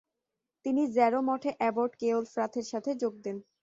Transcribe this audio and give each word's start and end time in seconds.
তিনি 0.65 0.83
জ্যারো 0.95 1.19
মঠে 1.27 1.51
অ্যাবট 1.59 1.91
কেওলফ্রাথের 2.01 2.65
সাথে 2.71 2.91
যোগ 3.01 3.13
দেন। 3.23 3.37